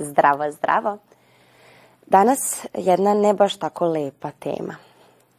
Zdravo, 0.00 0.50
zdravo. 0.50 0.98
Danas 2.06 2.64
jedna 2.74 3.14
ne 3.14 3.34
baš 3.34 3.56
tako 3.56 3.86
lepa 3.86 4.30
tema. 4.30 4.76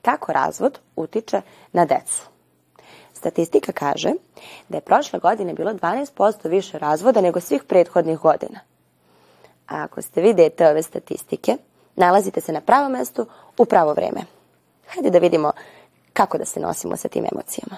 Kako 0.01 0.33
razvod 0.33 0.79
utiče 0.95 1.41
na 1.71 1.85
decu? 1.85 2.27
Statistika 3.13 3.71
kaže 3.71 4.11
da 4.69 4.77
je 4.77 4.81
prošle 4.81 5.19
godine 5.19 5.53
bilo 5.53 5.71
12% 5.73 6.49
više 6.49 6.79
razvoda 6.79 7.21
nego 7.21 7.39
svih 7.39 7.63
prethodnih 7.63 8.17
godina. 8.17 8.59
A 9.67 9.83
ako 9.83 10.01
ste 10.01 10.21
vi 10.21 10.33
dete 10.33 10.67
ove 10.67 10.83
statistike, 10.83 11.57
nalazite 11.95 12.41
se 12.41 12.51
na 12.51 12.61
pravom 12.61 12.91
mestu 12.91 13.25
u 13.57 13.65
pravo 13.65 13.93
vreme. 13.93 14.21
Hajde 14.87 15.09
da 15.09 15.19
vidimo 15.19 15.51
kako 16.13 16.37
da 16.37 16.45
se 16.45 16.59
nosimo 16.59 16.97
sa 16.97 17.07
tim 17.07 17.25
emocijama. 17.31 17.77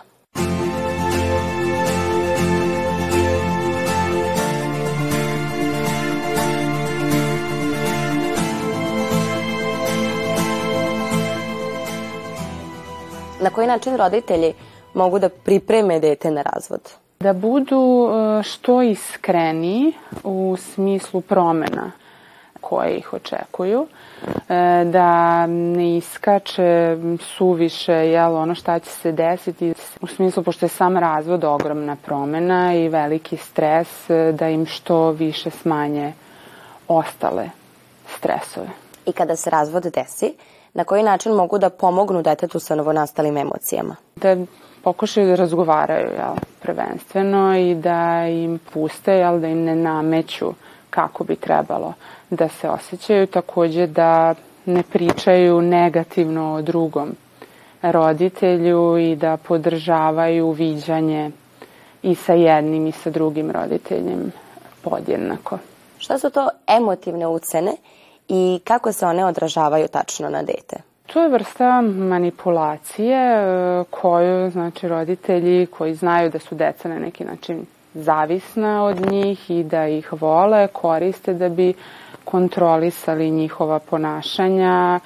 Na 13.41 13.49
koji 13.49 13.67
način 13.67 13.97
roditelji 13.97 14.53
mogu 14.93 15.19
da 15.19 15.29
pripreme 15.29 15.99
dete 15.99 16.31
na 16.31 16.41
razvod? 16.41 16.81
Da 17.19 17.33
budu 17.33 18.09
e, 18.09 18.43
što 18.43 18.81
iskreniji 18.81 19.93
u 20.23 20.55
smislu 20.59 21.21
promena 21.21 21.91
koje 22.61 22.97
ih 22.97 23.13
očekuju, 23.13 23.87
e, 24.27 24.85
da 24.85 25.47
ne 25.47 25.97
iskače 25.97 26.97
suviše 27.19 27.93
jel, 27.93 28.35
ono 28.35 28.55
šta 28.55 28.79
će 28.79 28.89
se 28.89 29.11
desiti, 29.11 29.73
u 30.01 30.07
smislu 30.07 30.43
pošto 30.43 30.65
je 30.65 30.69
sam 30.69 30.97
razvod 30.97 31.43
ogromna 31.43 31.95
promena 32.05 32.75
i 32.75 32.89
veliki 32.89 33.37
stres, 33.37 34.09
e, 34.09 34.31
da 34.31 34.49
im 34.49 34.65
što 34.65 35.11
više 35.11 35.49
smanje 35.49 36.13
ostale 36.87 37.49
stresove. 38.17 38.69
I 39.05 39.11
kada 39.11 39.35
se 39.35 39.49
razvod 39.49 39.83
desi, 39.83 40.33
na 40.73 40.83
koji 40.83 41.03
način 41.03 41.31
mogu 41.31 41.57
da 41.57 41.69
pomognu 41.69 42.21
detetu 42.21 42.59
sa 42.59 42.75
novonastalim 42.75 43.37
emocijama? 43.37 43.95
da 44.15 44.37
pokušaju 44.83 45.27
da 45.27 45.35
razgovaraju 45.35 46.11
jel, 46.11 46.35
prvenstveno 46.61 47.57
i 47.57 47.75
da 47.75 48.27
im 48.27 48.59
puste, 48.73 49.13
jel, 49.13 49.39
da 49.39 49.47
im 49.47 49.63
ne 49.63 49.75
nameću 49.75 50.53
kako 50.89 51.23
bi 51.23 51.35
trebalo 51.35 51.93
da 52.29 52.47
se 52.49 52.69
osjećaju, 52.69 53.27
takođe 53.27 53.87
da 53.87 54.35
ne 54.65 54.83
pričaju 54.83 55.61
negativno 55.61 56.53
o 56.53 56.61
drugom 56.61 57.15
roditelju 57.81 58.97
i 58.97 59.15
da 59.15 59.37
podržavaju 59.37 60.51
viđanje 60.51 61.31
i 62.03 62.15
sa 62.15 62.33
jednim 62.33 62.87
i 62.87 62.91
sa 62.91 63.09
drugim 63.09 63.51
roditeljem 63.51 64.31
podjednako. 64.81 65.57
Šta 65.97 66.19
su 66.19 66.29
to 66.29 66.49
emotivne 66.67 67.27
ucene 67.27 67.71
i 68.33 68.59
kako 68.63 68.91
se 68.91 69.05
one 69.05 69.25
odražavaju 69.25 69.87
tačno 69.87 70.29
na 70.29 70.43
dete? 70.43 70.77
To 71.13 71.21
je 71.21 71.29
vrsta 71.29 71.81
manipulacije 71.81 73.17
e, 73.17 73.83
koju 73.89 74.51
znači 74.51 74.87
roditelji 74.87 75.65
koji 75.65 75.95
znaju 75.95 76.29
da 76.29 76.39
su 76.39 76.55
deca 76.55 76.89
na 76.89 76.99
neki 76.99 77.23
način 77.23 77.65
zavisna 77.93 78.83
od 78.85 79.11
njih 79.11 79.49
i 79.49 79.63
da 79.63 79.87
ih 79.87 80.13
vole 80.13 80.67
koriste 80.67 81.33
da 81.33 81.49
bi 81.49 81.73
kontrolisali 82.25 83.31
njihova 83.31 83.79
ponašanja 83.79 84.99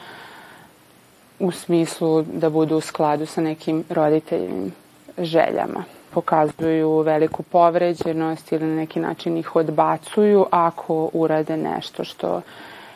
u 1.40 1.52
smislu 1.52 2.22
da 2.22 2.50
budu 2.50 2.78
u 2.78 2.82
skladu 2.82 3.26
sa 3.26 3.42
nekim 3.42 3.84
roditeljnim 3.90 4.72
željama. 5.18 5.84
Pokazuju 6.14 7.00
veliku 7.00 7.44
povređenost 7.44 8.52
ili 8.52 8.66
na 8.66 8.76
neki 8.76 9.00
način 9.00 9.38
ih 9.38 9.56
odbacuju 9.56 10.46
ako 10.52 11.10
urade 11.14 11.58
nešto 11.58 12.04
što 12.04 12.42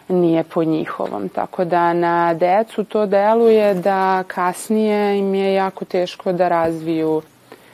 nije 0.09 0.44
po 0.44 0.64
njihovom. 0.64 1.30
Tako 1.30 1.66
da 1.66 1.94
na 1.94 2.34
decu 2.34 2.84
to 2.84 3.06
deluje 3.06 3.74
da 3.74 4.24
kasnije 4.28 5.20
im 5.20 5.36
je 5.36 5.53
jako 5.53 5.86
teško 5.86 6.31
da 6.31 6.47
razviju 6.47 7.22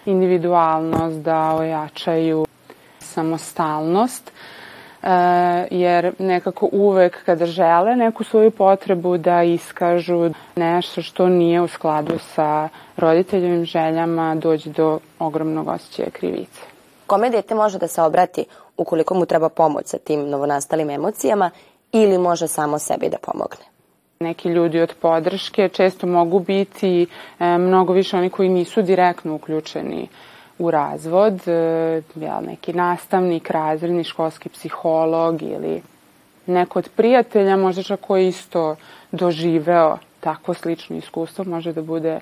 individualnost, 0.06 1.18
da 1.18 1.56
ojačaju 1.60 2.46
samostalnost, 3.00 4.32
e, 5.04 5.08
jer 5.72 6.14
nekako 6.20 6.70
uvek 6.72 7.24
kada 7.26 7.46
žele 7.46 7.96
neku 7.96 8.24
svoju 8.24 8.52
potrebu 8.52 9.18
da 9.18 9.44
iskažu 9.44 10.30
nešto 10.56 11.02
što 11.02 11.30
nije 11.30 11.62
u 11.62 11.68
skladu 11.68 12.20
sa 12.36 12.70
roditeljevim 12.98 13.66
željama, 13.66 14.36
dođe 14.36 14.70
do 14.70 15.00
ogromnog 15.20 15.68
osjećaja 15.68 16.10
krivice. 16.10 16.62
Kome 17.08 17.30
dete 17.30 17.56
može 17.56 17.80
da 17.80 17.88
se 17.88 18.02
obrati 18.02 18.46
ukoliko 18.78 19.14
mu 19.14 19.26
treba 19.26 19.50
pomoć 19.50 19.86
sa 19.88 19.98
tim 19.98 20.30
novonastalim 20.30 20.90
emocijama 20.90 21.52
ili 21.92 22.18
može 22.18 22.48
samo 22.48 22.80
sebi 22.80 23.10
da 23.10 23.18
pomogne? 23.18 23.66
Neki 24.20 24.50
ljudi 24.50 24.82
od 24.82 24.94
podrške 25.02 25.70
često 25.70 26.08
mogu 26.08 26.40
biti 26.40 27.08
e, 27.40 27.58
mnogo 27.58 27.94
više 27.94 28.18
oni 28.18 28.30
koji 28.30 28.50
nisu 28.50 28.82
direktno 28.82 29.36
uključeni 29.36 30.08
u 30.60 30.72
razvod, 30.72 31.48
e, 31.48 32.02
neki 32.42 32.74
nastavnik, 32.74 33.50
razredni, 33.50 34.04
školski 34.04 34.50
psiholog 34.50 35.42
ili 35.42 35.82
neko 36.46 36.80
od 36.80 36.90
prijatelja, 36.96 37.58
možda 37.58 37.84
čak 37.84 38.00
koji 38.00 38.24
je 38.24 38.30
isto 38.30 38.76
doživeo 39.12 39.98
takvo 40.20 40.54
slično 40.54 40.98
iskustvo, 40.98 41.44
može 41.44 41.74
da 41.74 41.82
bude 41.82 42.14
e, 42.14 42.22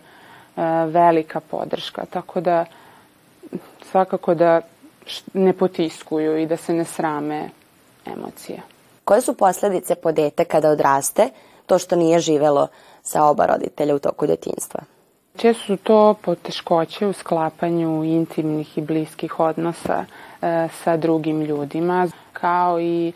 velika 0.86 1.40
podrška. 1.40 2.06
Tako 2.06 2.42
da 2.42 2.66
svakako 3.92 4.36
da 4.36 4.62
ne 5.34 5.54
potiskuju 5.54 6.38
i 6.38 6.46
da 6.46 6.58
se 6.58 6.74
ne 6.74 6.86
srame 6.86 7.50
emocije. 8.06 8.73
Koje 9.06 9.22
su 9.22 9.34
posledice 9.34 9.96
po 9.96 10.12
dete 10.12 10.46
kada 10.46 10.70
odraste, 10.70 11.30
to 11.66 11.80
što 11.80 11.96
nije 11.96 12.20
živelo 12.20 12.68
sa 13.02 13.26
oba 13.26 13.46
roditelja 13.46 13.96
u 13.96 14.00
toku 14.00 14.28
detinjstva? 14.28 14.82
Često 15.38 15.64
su 15.66 15.78
to 15.78 16.16
poteškoće 16.22 17.08
u 17.08 17.14
sklapanju 17.14 18.04
intimnih 18.04 18.78
i 18.78 18.82
bliskih 18.82 19.40
odnosa 19.40 20.06
e, 20.42 20.68
sa 20.84 20.98
drugim 20.98 21.42
ljudima, 21.42 22.08
kao 22.34 22.80
i 22.80 23.08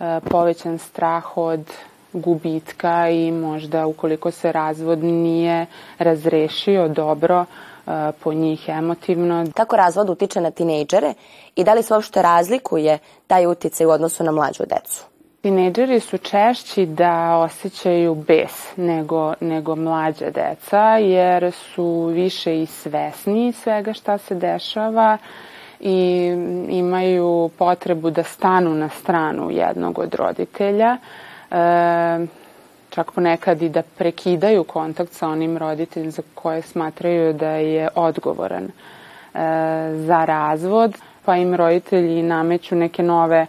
e, 0.00 0.20
povećan 0.30 0.78
strah 0.78 1.36
od 1.36 1.72
gubitka 2.12 3.08
i 3.08 3.32
možda 3.32 3.86
ukoliko 3.86 4.30
se 4.30 4.52
razvod 4.52 5.04
nije 5.04 5.66
razrešio 5.98 6.88
dobro 6.88 7.44
e, 7.44 8.12
po 8.22 8.32
njih 8.32 8.68
emotivno. 8.68 9.46
Kako 9.54 9.76
razvod 9.76 10.10
utiče 10.10 10.40
na 10.40 10.50
tinejdžere 10.50 11.14
i 11.56 11.64
da 11.64 11.74
li 11.74 11.82
se 11.82 11.94
uopšte 11.94 12.22
razlikuje 12.22 12.98
taj 13.26 13.46
uticaj 13.46 13.86
u 13.86 13.90
odnosu 13.90 14.24
na 14.24 14.32
mlađu 14.32 14.62
decu? 14.66 15.15
Tinejdžeri 15.46 16.00
su 16.00 16.18
češći 16.18 16.86
da 16.86 17.36
osjećaju 17.36 18.14
bes 18.14 18.76
nego, 18.76 19.34
nego 19.40 19.76
mlađa 19.76 20.30
deca, 20.30 20.96
jer 20.98 21.52
su 21.52 22.10
više 22.14 22.62
i 22.62 22.66
svesni 22.66 23.52
svega 23.52 23.92
šta 23.92 24.18
se 24.18 24.34
dešava 24.34 25.18
i 25.80 26.26
imaju 26.68 27.50
potrebu 27.58 28.10
da 28.10 28.22
stanu 28.22 28.74
na 28.74 28.88
stranu 28.88 29.50
jednog 29.50 29.98
od 29.98 30.14
roditelja, 30.14 30.96
e, 31.50 32.26
čak 32.90 33.12
ponekad 33.12 33.62
i 33.62 33.68
da 33.68 33.82
prekidaju 33.82 34.64
kontakt 34.64 35.12
sa 35.12 35.28
onim 35.28 35.58
roditeljem 35.58 36.10
za 36.10 36.22
koje 36.34 36.62
smatraju 36.62 37.32
da 37.32 37.50
je 37.50 37.88
odgovoran 37.94 38.64
e, 38.64 38.70
za 39.94 40.24
razvod, 40.24 40.94
pa 41.24 41.36
im 41.36 41.54
roditelji 41.54 42.22
nameću 42.22 42.74
neke 42.74 43.02
nove 43.02 43.46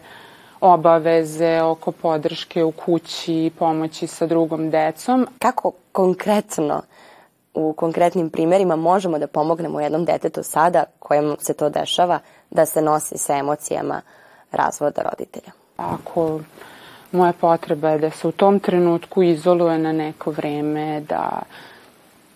obaveze 0.62 1.62
oko 1.62 1.92
podrške 1.92 2.63
u 2.63 2.71
kući, 2.71 3.51
pomoći 3.59 4.07
sa 4.07 4.25
drugom 4.25 4.69
decom. 4.69 5.27
Kako 5.39 5.71
konkretno 5.92 6.81
u 7.54 7.74
konkretnim 7.74 8.30
primerima 8.30 8.75
možemo 8.75 9.19
da 9.19 9.27
pomognemo 9.27 9.81
jednom 9.81 10.06
detetu 10.06 10.44
sada 10.44 10.83
kojem 11.00 11.36
se 11.39 11.54
to 11.54 11.69
dešava 11.69 12.19
da 12.50 12.65
se 12.65 12.81
nosi 12.81 13.18
sa 13.18 13.38
emocijama 13.38 14.01
razvoda 14.51 15.01
roditelja? 15.01 15.51
Ako 15.77 16.39
moja 17.12 17.33
potreba 17.33 17.89
je 17.89 18.00
da 18.00 18.09
se 18.09 18.27
u 18.27 18.31
tom 18.31 18.59
trenutku 18.59 19.24
izoluje 19.24 19.77
na 19.77 19.92
neko 19.92 20.31
vreme, 20.31 21.01
da 21.01 21.42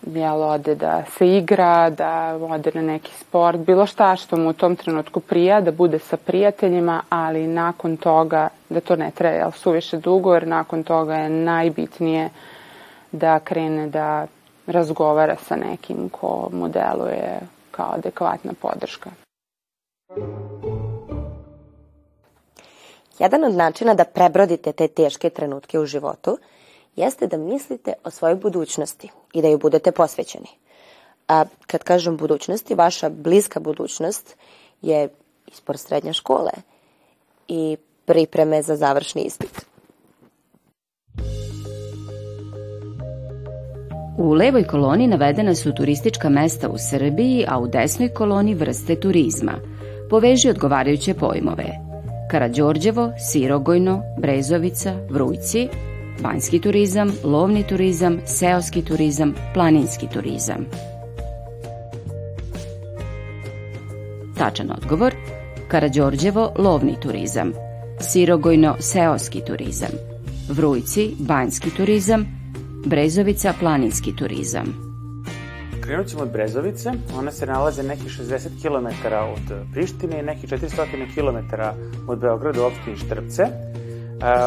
jel, 0.06 0.42
ode 0.42 0.74
da 0.74 1.04
se 1.18 1.36
igra, 1.36 1.90
da 1.90 2.38
ode 2.50 2.70
na 2.74 2.82
neki 2.82 3.12
sport, 3.14 3.58
bilo 3.58 3.86
šta 3.86 4.16
što 4.16 4.36
mu 4.36 4.50
u 4.50 4.52
tom 4.52 4.76
trenutku 4.76 5.20
prija, 5.20 5.60
da 5.60 5.70
bude 5.70 5.98
sa 5.98 6.16
prijateljima, 6.16 7.02
ali 7.08 7.46
nakon 7.46 7.96
toga, 7.96 8.48
da 8.68 8.80
to 8.80 8.96
ne 8.96 9.10
traje 9.10 9.36
jel, 9.36 9.50
suviše 9.50 9.96
dugo, 9.96 10.34
jer 10.34 10.46
nakon 10.46 10.82
toga 10.82 11.14
je 11.14 11.28
najbitnije 11.28 12.30
da 13.12 13.38
krene 13.38 13.86
da 13.86 14.26
razgovara 14.66 15.36
sa 15.36 15.56
nekim 15.56 16.08
ko 16.08 16.48
mu 16.52 16.68
deluje 16.68 17.40
kao 17.70 17.92
adekvatna 17.92 18.52
podrška. 18.60 19.10
Jedan 23.18 23.44
od 23.44 23.54
načina 23.54 23.94
da 23.94 24.04
prebrodite 24.04 24.72
te 24.72 24.88
teške 24.88 25.30
trenutke 25.30 25.78
u 25.78 25.86
životu 25.86 26.38
jeste 26.96 27.26
da 27.26 27.36
mislite 27.36 27.92
o 28.04 28.10
svojoj 28.10 28.36
budućnosti 28.36 29.10
i 29.32 29.42
da 29.42 29.48
ju 29.48 29.58
budete 29.58 29.92
posvećeni. 29.92 30.48
A 31.28 31.44
kad 31.66 31.82
kažem 31.82 32.16
budućnosti, 32.16 32.74
vaša 32.74 33.08
bliska 33.08 33.60
budućnost 33.60 34.36
je 34.82 35.08
ispor 35.46 35.78
srednje 35.78 36.12
škole 36.12 36.50
i 37.48 37.76
pripreme 38.04 38.62
za 38.62 38.76
završni 38.76 39.22
ispit. 39.22 39.66
U 44.18 44.32
levoj 44.32 44.66
koloni 44.66 45.06
navedena 45.06 45.54
su 45.54 45.74
turistička 45.74 46.28
mesta 46.28 46.68
u 46.68 46.78
Srbiji, 46.90 47.44
a 47.48 47.58
u 47.58 47.68
desnoj 47.68 48.08
koloni 48.08 48.54
vrste 48.54 49.00
turizma. 49.00 49.52
Poveži 50.10 50.50
odgovarajuće 50.50 51.14
pojmove. 51.14 51.64
Karađorđevo, 52.30 53.12
Sirogojno, 53.18 54.02
Brezovica, 54.18 54.94
Vrujci, 55.10 55.68
banjski 56.22 56.60
turizam, 56.60 57.12
lovni 57.24 57.66
turizam, 57.66 58.18
seoski 58.26 58.82
turizam, 58.84 59.34
planinski 59.54 60.06
turizam. 60.12 60.66
Tačan 64.38 64.70
odgovor 64.70 65.14
Karađorđevo, 65.68 66.52
lovni 66.58 66.96
turizam, 67.02 67.52
Sirogojno, 68.00 68.76
seoski 68.80 69.40
turizam, 69.46 69.90
Vrujci, 70.48 71.14
banjski 71.18 71.70
turizam, 71.70 72.26
Brezovica, 72.86 73.54
planinski 73.60 74.16
turizam. 74.16 74.92
Krenut 75.80 76.06
ćemo 76.06 76.22
od 76.22 76.32
Brezovice. 76.32 76.90
Ona 77.18 77.30
se 77.32 77.46
nalaze 77.46 77.82
nekih 77.82 78.06
60 78.06 78.48
km 78.62 78.86
od 79.14 79.56
Prištine 79.72 80.20
i 80.20 80.22
nekih 80.22 80.50
400 80.50 80.86
km 81.14 81.54
od 82.08 82.18
Beograda 82.18 82.62
u 82.62 82.66
opštini 82.66 82.96
Štrpce. 82.96 83.46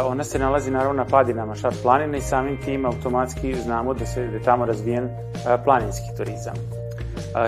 Ona 0.07 0.23
se 0.23 0.39
nalazi 0.39 0.71
naravno 0.71 1.03
na 1.03 1.05
padinama 1.05 1.55
Šar 1.55 1.73
planine 1.83 2.17
i 2.17 2.21
samim 2.21 2.57
tim 2.65 2.85
automatski 2.85 3.55
znamo 3.55 3.93
da, 3.93 4.05
se, 4.05 4.27
da 4.27 4.35
je 4.35 4.43
tamo 4.43 4.65
razvijen 4.65 5.09
planinski 5.63 6.15
turizam. 6.17 6.53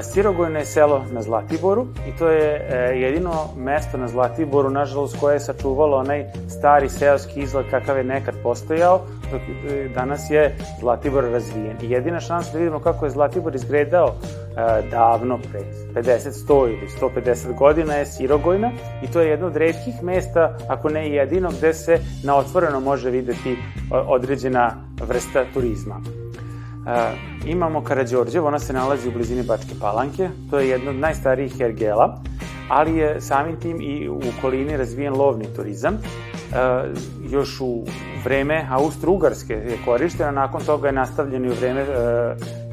Sirogojno 0.01 0.59
je 0.59 0.65
selo 0.65 1.05
na 1.11 1.21
Zlatiboru 1.21 1.87
i 2.07 2.17
to 2.17 2.29
je 2.29 2.67
e, 2.69 2.99
jedino 2.99 3.31
mesto 3.57 3.97
na 3.97 4.07
Zlatiboru, 4.07 4.69
nažalost, 4.69 5.19
koje 5.19 5.35
je 5.35 5.39
sačuvalo 5.39 5.97
onaj 5.97 6.25
stari 6.49 6.89
seoski 6.89 7.39
izgled 7.39 7.65
kakav 7.69 7.97
je 7.97 8.03
nekad 8.03 8.35
postojao, 8.43 9.01
dok 9.31 9.41
e, 9.41 9.89
danas 9.95 10.29
je 10.29 10.55
Zlatibor 10.79 11.23
razvijen. 11.23 11.77
I 11.81 11.89
jedina 11.91 12.19
šansa 12.19 12.51
da 12.53 12.59
vidimo 12.59 12.79
kako 12.79 13.05
je 13.05 13.11
Zlatibor 13.11 13.55
izgledao 13.55 14.07
e, 14.07 14.89
davno, 14.91 15.39
pre 15.51 15.59
50, 16.01 16.47
100 16.47 16.67
ili 16.67 16.87
150 17.01 17.57
godina 17.57 17.93
je 17.93 18.05
Sirogojna 18.05 18.71
i 19.03 19.07
to 19.07 19.21
je 19.21 19.29
jedno 19.29 19.47
od 19.47 19.55
redkih 19.55 20.03
mesta, 20.03 20.57
ako 20.67 20.89
ne 20.89 21.09
jedino, 21.09 21.49
gde 21.57 21.73
se 21.73 21.99
na 22.23 22.35
otvoreno 22.35 22.79
može 22.79 23.09
videti 23.09 23.57
određena 23.91 24.75
vrsta 25.07 25.45
turizma. 25.53 26.01
E, 26.87 27.27
imamo 27.45 27.83
Karadžorđevo, 27.83 28.47
ona 28.47 28.59
se 28.59 28.73
nalazi 28.73 29.09
u 29.09 29.11
blizini 29.11 29.43
Bačke 29.43 29.73
Palanke, 29.81 30.29
to 30.49 30.59
je 30.59 30.69
jedno 30.69 30.89
od 30.89 30.95
najstarijih 30.95 31.59
ergela, 31.59 32.21
ali 32.69 32.97
je 32.97 33.21
samim 33.21 33.59
tim 33.59 33.81
i 33.81 34.09
u 34.09 34.19
okolini 34.37 34.77
razvijen 34.77 35.13
lovni 35.13 35.45
turizam. 35.55 35.97
E, 36.53 36.83
još 37.29 37.61
u 37.61 37.83
vreme 38.23 38.67
Austro-Ugarske 38.71 39.53
je 39.53 39.77
korištena, 39.85 40.31
nakon 40.31 40.61
toga 40.61 40.87
je 40.87 40.93
nastavljen 40.93 41.45
i 41.45 41.49
u 41.49 41.53
vreme 41.53 41.81
e, 41.81 41.85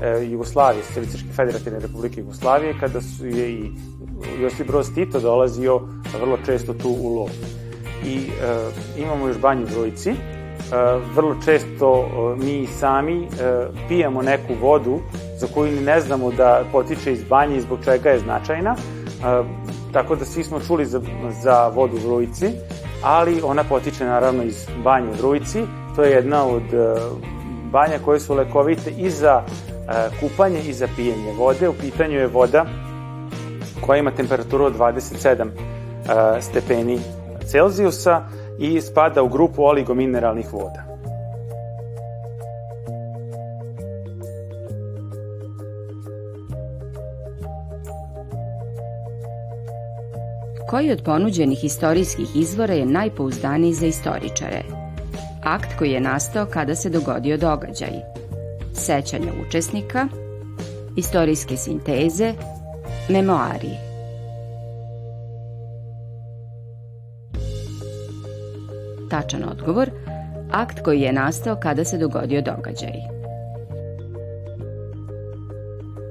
e, 0.02 0.26
Jugoslavije, 0.30 0.84
Socialističke 0.84 1.28
federativne 1.36 1.78
republike 1.78 2.20
Jugoslavije, 2.20 2.74
kada 2.80 3.00
su 3.00 3.26
je 3.26 3.52
i 3.52 3.70
Josip 4.40 4.66
Broz 4.66 4.94
Tito 4.94 5.20
dolazio 5.20 5.80
vrlo 6.20 6.38
često 6.46 6.74
tu 6.74 6.88
u 7.00 7.14
lov. 7.14 7.28
I 8.06 8.20
imamo 8.98 9.28
još 9.28 9.38
banju 9.38 9.66
E, 9.66 10.14
vrlo 11.14 11.36
često 11.44 12.08
mi 12.38 12.66
sami 12.66 13.28
pijemo 13.88 14.22
neku 14.22 14.54
vodu 14.60 15.00
za 15.38 15.46
koju 15.54 15.72
ni 15.72 15.80
ne 15.80 16.00
znamo 16.00 16.30
da 16.30 16.64
potiče 16.72 17.12
iz 17.12 17.24
banje 17.24 17.56
i 17.56 17.60
zbog 17.60 17.78
čega 17.84 18.10
je 18.10 18.18
značajna. 18.18 18.76
Tako 19.92 20.16
da 20.16 20.24
svi 20.24 20.44
smo 20.44 20.60
čuli 20.60 20.86
za, 20.86 21.00
za 21.42 21.68
vodu 21.68 21.96
Rujici, 22.04 22.46
ali 23.04 23.40
ona 23.44 23.64
potiče 23.64 24.04
naravno 24.04 24.42
iz 24.42 24.66
banje 24.84 25.06
u 25.18 25.22
Rujici. 25.22 25.62
To 25.96 26.02
je 26.02 26.10
jedna 26.10 26.44
od 26.46 26.62
banja 27.72 27.98
koje 28.04 28.20
su 28.20 28.34
lekovite 28.34 28.90
i 28.90 29.10
za 29.10 29.42
kupanje 30.20 30.60
i 30.60 30.72
za 30.72 30.88
pijenje 30.96 31.32
vode. 31.38 31.68
U 31.68 31.72
pitanju 31.72 32.18
je 32.18 32.26
voda 32.26 32.64
koja 33.86 33.98
ima 33.98 34.10
temperaturu 34.10 34.64
od 34.64 34.78
27 34.78 35.48
stepeni 36.40 36.98
Celzijusa 37.46 38.22
i 38.58 38.80
spada 38.80 39.22
u 39.22 39.28
grupu 39.28 39.62
oligomineralnih 39.62 40.52
voda. 40.52 40.83
Koji 50.70 50.92
od 50.92 51.02
ponuđenih 51.04 51.64
istorijskih 51.64 52.36
izvora 52.36 52.74
je 52.74 52.86
najpouzdaniji 52.86 53.74
za 53.74 53.86
istoričare? 53.86 54.62
Akt 55.42 55.78
koji 55.78 55.90
je 55.90 56.00
nastao 56.00 56.46
kada 56.46 56.74
se 56.74 56.90
dogodio 56.90 57.36
događaj. 57.36 57.92
Sećanja 58.74 59.32
učesnika, 59.48 60.08
istorijske 60.96 61.56
sinteze, 61.56 62.34
memoari. 63.08 63.94
tačan 69.14 69.44
odgovor, 69.50 69.90
akt 70.50 70.80
koji 70.84 71.00
je 71.00 71.12
nastao 71.12 71.56
kada 71.56 71.84
se 71.84 71.98
dogodio 71.98 72.42
događaj. 72.42 73.13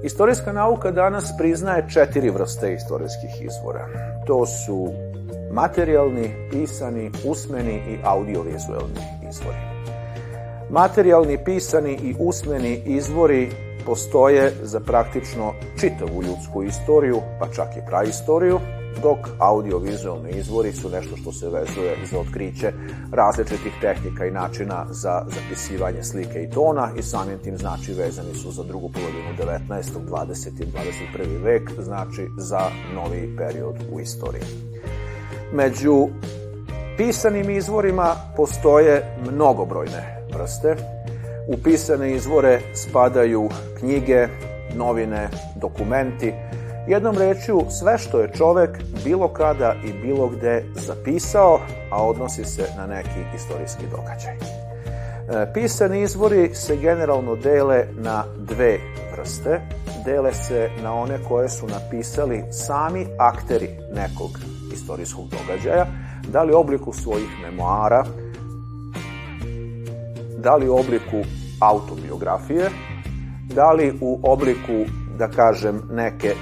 Istorijska 0.04 0.52
nauka 0.52 0.92
danas 0.92 1.34
priznaje 1.38 1.86
četiri 1.90 2.30
vrste 2.30 2.74
istorijskih 2.74 3.42
izvora. 3.42 3.88
To 4.28 4.46
su 4.46 4.88
materijalni, 5.52 6.50
pisani, 6.52 7.12
usmeni 7.26 7.74
i 7.76 7.98
audiovizualni 8.04 9.02
izvori. 9.30 9.58
Materijalni, 10.70 11.44
pisani 11.46 11.94
i 11.94 12.16
usmeni 12.20 12.82
izvori 12.86 13.50
postoje 13.86 14.52
za 14.62 14.80
praktično 14.80 15.54
čitavu 15.80 16.24
ljudsku 16.24 16.64
istoriju, 16.64 17.22
pa 17.40 17.48
čak 17.56 17.68
i 17.78 17.86
praistoriju, 17.88 18.60
dok 19.02 19.18
audiovizualni 19.40 20.30
izvori 20.32 20.74
su 20.74 20.90
nešto 20.90 21.18
što 21.18 21.32
se 21.32 21.50
vezuje 21.50 21.96
za 22.12 22.20
otkriće 22.20 22.72
različitih 23.12 23.74
tehnika 23.82 24.26
i 24.26 24.32
načina 24.32 24.86
za 24.90 25.26
zapisivanje 25.28 26.04
slike 26.04 26.44
i 26.44 26.50
tona 26.50 26.90
i 26.98 27.02
samim 27.02 27.38
tim 27.38 27.58
znači 27.58 27.94
vezani 27.94 28.34
su 28.36 28.52
za 28.52 28.64
drugu 28.64 28.92
polovinu 28.92 29.58
19. 29.70 29.84
20. 30.10 30.48
i 30.62 30.66
21. 31.16 31.44
vek, 31.44 31.72
znači 31.80 32.28
za 32.38 32.62
novi 32.96 33.36
period 33.38 33.76
u 33.92 34.00
istoriji. 34.00 34.44
Među 35.54 36.08
pisanim 36.98 37.50
izvorima 37.50 38.16
postoje 38.38 39.18
mnogobrojne 39.32 40.28
vrste. 40.34 40.76
U 41.48 41.58
pisane 41.64 42.16
izvore 42.16 42.60
spadaju 42.74 43.50
knjige, 43.80 44.28
novine, 44.76 45.30
dokumenti, 45.56 46.34
Jednom 46.88 47.18
rečju, 47.18 47.66
sve 47.70 47.98
što 47.98 48.20
je 48.20 48.32
čovek 48.38 48.70
bilo 49.04 49.28
kada 49.28 49.76
i 49.86 49.94
bilo 49.94 50.28
gde 50.28 50.64
zapisao, 50.76 51.60
a 51.92 52.04
odnosi 52.04 52.46
se 52.46 52.68
na 52.78 52.88
neki 52.88 53.20
istorijski 53.36 53.84
događaj. 53.92 54.34
E, 54.34 55.54
pisani 55.54 56.02
izvori 56.02 56.56
se 56.56 56.78
generalno 56.78 57.36
dele 57.36 57.86
na 57.92 58.24
dve 58.38 58.78
vrste. 59.12 59.62
Dele 60.06 60.34
se 60.34 60.70
na 60.84 60.94
one 60.94 61.20
koje 61.28 61.50
su 61.50 61.68
napisali 61.68 62.44
sami 62.52 63.06
akteri 63.20 63.70
nekog 63.94 64.40
istorijskog 64.74 65.26
događaja, 65.30 65.86
da 66.28 66.44
li 66.44 66.54
u 66.54 66.58
obliku 66.58 66.94
svojih 66.94 67.30
memoara, 67.42 68.06
da 70.38 70.56
li 70.56 70.70
u 70.70 70.76
obliku 70.76 71.22
autobiografije, 71.60 72.70
da 73.56 73.72
li 73.72 73.98
u 74.02 74.20
obliku, 74.24 74.86
da 75.18 75.28
kažem, 75.28 75.82
neke 75.92 76.36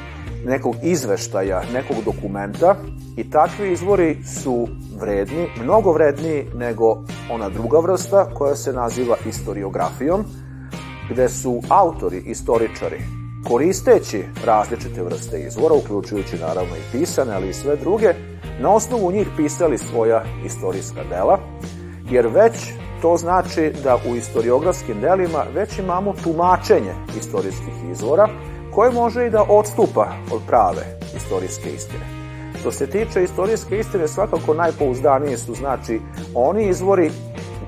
nekog 0.45 0.75
izveštaja, 0.83 1.62
nekog 1.74 1.98
dokumenta 2.05 2.75
i 3.17 3.29
takvi 3.29 3.71
izvori 3.71 4.24
su 4.24 4.67
vredni, 5.00 5.48
mnogo 5.63 5.91
vredniji 5.91 6.45
nego 6.55 7.03
ona 7.31 7.50
druga 7.50 7.79
vrsta 7.79 8.25
koja 8.33 8.55
se 8.55 8.74
naziva 8.74 9.15
historiografijom, 9.24 10.25
gde 11.10 11.29
su 11.29 11.62
autori, 11.69 12.24
istoričari, 12.25 13.01
koristeći 13.48 14.24
različite 14.45 15.03
vrste 15.03 15.39
izvora, 15.39 15.75
uključujući 15.75 16.38
naravno 16.38 16.75
i 16.75 16.91
pisane, 16.91 17.33
ali 17.33 17.50
i 17.50 17.53
sve 17.53 17.75
druge, 17.75 18.13
na 18.60 18.69
osnovu 18.69 19.12
njih 19.12 19.27
pisali 19.38 19.77
svoja 19.77 20.24
istorijska 20.45 21.03
dela, 21.10 21.39
jer 22.12 22.27
već 22.27 22.53
to 23.01 23.17
znači 23.17 23.74
da 23.83 23.98
u 24.12 24.15
istoriografskim 24.15 25.01
delima 25.01 25.43
već 25.53 25.79
imamo 25.79 26.13
tumačenje 26.24 26.93
istorijskih 27.17 27.74
izvora, 27.91 28.27
koje 28.72 28.92
može 28.92 29.28
i 29.28 29.30
da 29.30 29.46
odstupa 29.50 30.08
od 30.34 30.42
prave 30.48 30.98
istorijske 31.16 31.70
istine. 31.70 32.06
Što 32.60 32.72
se 32.72 32.88
tiče 32.88 33.24
istorijske 33.24 33.80
istine, 33.80 34.08
svakako 34.08 34.54
najpouzdaniji 34.54 35.38
su 35.38 35.54
znači 35.54 36.00
oni 36.36 36.70
izvori 36.70 37.12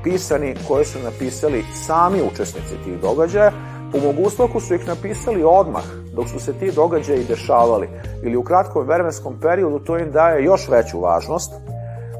pisani 0.03 0.55
koje 0.67 0.85
su 0.85 0.99
napisali 1.03 1.65
sami 1.73 2.21
učesnici 2.21 2.75
tih 2.85 3.01
događaja, 3.01 3.51
u 3.93 3.99
Mogusloku 3.99 4.59
su 4.59 4.73
ih 4.73 4.87
napisali 4.87 5.43
odmah, 5.43 5.83
dok 6.15 6.29
su 6.29 6.39
se 6.39 6.53
ti 6.53 6.71
događaji 6.71 7.23
dešavali, 7.23 7.89
ili 8.23 8.37
u 8.37 8.43
kratkom 8.43 8.87
vremenskom 8.87 9.39
periodu 9.41 9.79
to 9.79 9.97
im 9.97 10.11
daje 10.11 10.43
još 10.43 10.67
veću 10.69 10.99
važnost. 10.99 11.53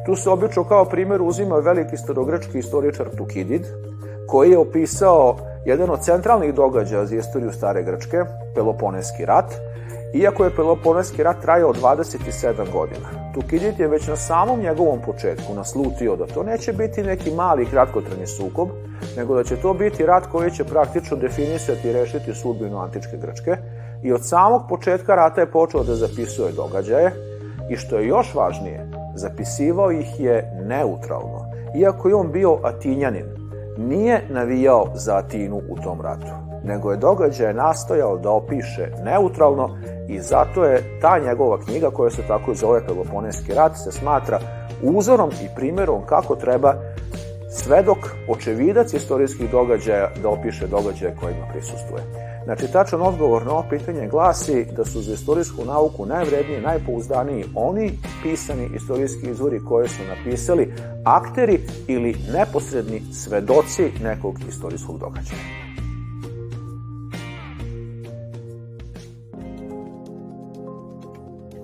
Tu 0.06 0.16
se 0.16 0.30
obično 0.30 0.64
kao 0.64 0.86
primjer 0.86 1.22
uzima 1.22 1.56
veliki 1.56 1.98
starogrečki 1.98 2.58
istoričar 2.58 3.08
Tukidid, 3.18 3.66
koji 4.28 4.52
je 4.52 4.58
opisao 4.58 5.38
jedan 5.66 5.90
od 5.90 6.04
centralnih 6.04 6.54
događaja 6.54 7.06
za 7.06 7.16
istoriju 7.16 7.52
Stare 7.52 7.84
Grčke, 7.84 8.18
Peloponeski 8.56 9.26
rat, 9.26 9.54
iako 10.14 10.44
je 10.44 10.56
Peloponeski 10.56 11.24
rat 11.24 11.42
trajao 11.42 11.74
27 11.74 12.72
godina. 12.72 13.34
Tukidid 13.34 13.80
je 13.80 13.88
već 13.88 14.08
na 14.08 14.16
samom 14.16 14.60
njegovom 14.60 15.02
početku 15.02 15.54
naslutio 15.56 16.16
da 16.16 16.26
to 16.26 16.44
neće 16.44 16.74
biti 16.74 17.04
neki 17.04 17.32
mali 17.32 17.66
kratkotrajni 17.66 18.28
sukob, 18.28 18.70
nego 19.18 19.36
da 19.36 19.44
će 19.44 19.56
to 19.56 19.74
biti 19.74 20.06
rat 20.06 20.28
koji 20.28 20.52
će 20.52 20.64
praktično 20.64 21.18
definisati 21.18 21.90
i 21.90 21.94
rešiti 21.94 22.34
sudbinu 22.34 22.80
antičke 22.80 23.18
Grčke 23.18 23.58
i 24.04 24.14
od 24.14 24.28
samog 24.28 24.62
početka 24.70 25.16
rata 25.16 25.42
je 25.42 25.52
počeo 25.52 25.84
da 25.84 25.96
zapisuje 25.96 26.52
događaje 26.52 27.12
i 27.70 27.76
što 27.76 27.98
je 27.98 28.08
još 28.08 28.36
važnije, 28.36 28.92
zapisivao 29.16 29.92
ih 29.92 30.20
je 30.20 30.64
neutralno. 30.68 31.46
Iako 31.76 32.10
je 32.10 32.16
on 32.16 32.32
bio 32.32 32.60
Atinjanin, 32.64 33.43
nije 33.78 34.22
navijao 34.30 34.92
za 34.94 35.18
Atinu 35.18 35.62
u 35.70 35.76
tom 35.84 36.02
ratu, 36.02 36.28
nego 36.64 36.92
je 36.92 36.98
događaj 36.98 37.54
nastojao 37.54 38.18
da 38.18 38.32
opiše 38.32 38.90
neutralno 39.04 39.78
i 40.10 40.20
zato 40.20 40.66
je 40.66 41.00
ta 41.02 41.20
njegova 41.20 41.60
knjiga 41.60 41.90
koja 41.90 42.10
se 42.10 42.22
tako 42.28 42.54
zove 42.54 42.86
Peloponeski 42.86 43.54
rat 43.54 43.78
se 43.78 43.92
smatra 43.92 44.40
uzorom 44.84 45.30
i 45.30 45.56
primjerom 45.56 46.06
kako 46.06 46.36
treba 46.36 46.74
svedok, 47.50 47.98
očevidac 48.30 48.94
istorijskih 48.94 49.52
događaja 49.52 50.10
da 50.24 50.30
opiše 50.30 50.68
događaje 50.68 51.16
kojima 51.20 51.46
prisustuje. 51.52 52.23
Znači, 52.46 52.72
tačan 52.72 53.02
odgovor 53.02 53.46
na 53.46 53.52
ovo 53.52 53.66
pitanje 53.70 54.08
glasi 54.08 54.66
da 54.76 54.86
su 54.86 55.02
za 55.02 55.14
istorijsku 55.14 55.66
nauku 55.66 56.06
najvredniji, 56.06 56.62
najpouzdaniji 56.62 57.46
oni 57.56 57.92
pisani 58.24 58.70
istorijski 58.76 59.30
izvori 59.30 59.60
koje 59.66 59.88
su 59.88 60.02
napisali 60.04 60.74
akteri 61.06 61.60
ili 61.88 62.16
neposredni 62.34 63.02
svedoci 63.14 63.92
nekog 64.04 64.36
istorijskog 64.50 65.00
događaja. 65.00 65.64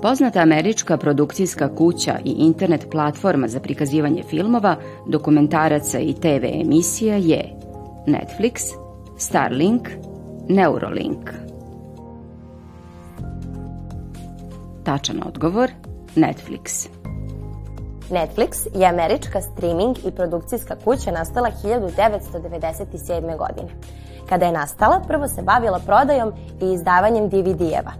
Poznata 0.01 0.39
američka 0.39 0.97
produkcijska 0.97 1.75
kuća 1.75 2.17
i 2.25 2.31
internet 2.31 2.87
platforma 2.91 3.47
za 3.47 3.59
prikazivanje 3.59 4.23
filmova, 4.29 4.75
dokumentaraca 5.07 5.99
i 5.99 6.13
TV 6.13 6.45
emisija 6.61 7.15
je 7.15 7.49
Netflix, 8.07 8.61
Starlink, 9.17 9.89
Neurolink. 10.49 11.29
Tačan 14.83 15.21
odgovor 15.27 15.69
Netflix. 16.15 16.87
Netflix 18.09 18.67
je 18.73 18.87
američka 18.87 19.41
streaming 19.41 19.97
i 20.05 20.11
produkcijska 20.11 20.75
kuća 20.83 21.11
nastala 21.11 21.49
1997. 21.63 23.37
godine. 23.37 23.69
Kada 24.29 24.45
je 24.45 24.51
nastala, 24.51 25.01
prvo 25.07 25.27
se 25.27 25.41
bavila 25.41 25.79
prodajom 25.85 26.33
i 26.61 26.73
izdavanjem 26.73 27.29
DVD-eva, 27.29 27.91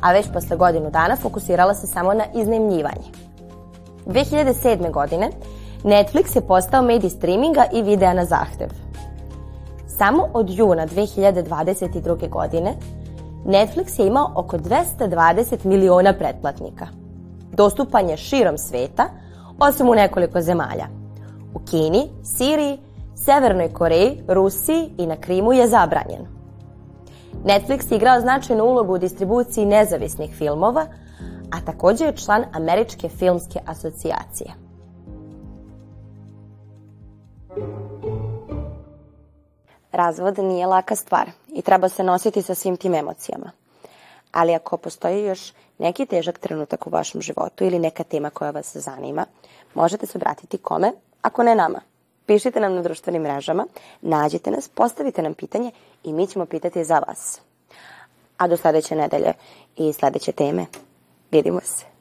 a 0.00 0.12
već 0.12 0.26
posle 0.32 0.56
godinu 0.56 0.90
dana 0.90 1.16
fokusirala 1.16 1.74
se 1.74 1.86
samo 1.86 2.14
na 2.14 2.24
iznajmljivanje. 2.34 3.10
2007. 4.06 4.92
godine 4.92 5.30
Netflix 5.82 6.36
je 6.36 6.46
postao 6.46 6.82
medij 6.82 7.10
streaminga 7.10 7.64
i 7.72 7.82
videa 7.82 8.14
na 8.14 8.24
zahtev. 8.24 8.85
Samo 9.98 10.28
od 10.32 10.50
juna 10.50 10.86
2022. 10.86 12.28
godine 12.28 12.74
Netflix 13.44 14.00
je 14.00 14.06
imao 14.06 14.32
oko 14.34 14.58
220 14.58 15.64
miliona 15.64 16.12
pretplatnika. 16.12 16.86
Dostupan 17.52 18.08
je 18.08 18.16
širom 18.16 18.58
sveta, 18.58 19.04
osim 19.58 19.88
u 19.88 19.94
nekoliko 19.94 20.40
zemalja. 20.40 20.86
U 21.54 21.58
Kini, 21.70 22.08
Siriji, 22.22 22.78
Severnoj 23.14 23.72
Koreji, 23.72 24.22
Rusiji 24.28 24.90
i 24.98 25.06
na 25.06 25.16
Krimu 25.16 25.52
je 25.52 25.68
zabranjen. 25.68 26.26
Netflix 27.44 27.92
je 27.92 27.96
igrao 27.96 28.20
značajnu 28.20 28.64
ulogu 28.64 28.94
u 28.94 28.98
distribuciji 28.98 29.66
nezavisnih 29.66 30.34
filmova, 30.34 30.86
a 31.50 31.60
takođe 31.60 32.04
je 32.04 32.16
član 32.16 32.44
Američke 32.52 33.08
filmske 33.08 33.60
asocijacije. 33.66 34.50
Razvod 39.96 40.38
nije 40.38 40.66
laka 40.66 40.96
stvar 40.96 41.30
i 41.48 41.62
treba 41.62 41.88
se 41.88 42.02
nositi 42.02 42.42
sa 42.42 42.54
svim 42.54 42.76
tim 42.76 42.94
emocijama. 42.94 43.50
Ali 44.32 44.54
ako 44.54 44.76
postoji 44.76 45.24
još 45.24 45.52
neki 45.78 46.06
težak 46.06 46.38
trenutak 46.38 46.86
u 46.86 46.90
vašem 46.90 47.20
životu 47.20 47.64
ili 47.64 47.78
neka 47.78 48.04
tema 48.04 48.30
koja 48.30 48.50
vas 48.50 48.76
zanima, 48.76 49.26
možete 49.74 50.06
se 50.06 50.18
obratiti 50.18 50.58
kome, 50.58 50.92
ako 51.22 51.42
ne 51.42 51.54
nama. 51.54 51.80
Pišite 52.26 52.60
nam 52.60 52.74
na 52.74 52.82
društvenim 52.82 53.22
mrežama, 53.22 53.66
nađite 54.00 54.50
nas, 54.50 54.68
postavite 54.68 55.22
nam 55.22 55.34
pitanje 55.34 55.70
i 56.04 56.12
mi 56.12 56.26
ćemo 56.26 56.46
pitati 56.46 56.84
za 56.84 56.98
vas. 56.98 57.40
A 58.36 58.48
do 58.48 58.56
sledeće 58.56 58.96
nedelje 58.96 59.32
i 59.76 59.92
sledeće 59.92 60.32
teme 60.32 60.66
vidimo 61.30 61.60
se. 61.60 61.95